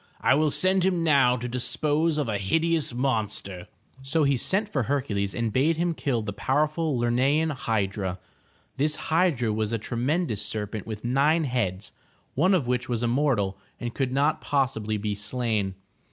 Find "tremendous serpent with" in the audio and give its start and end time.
9.77-11.05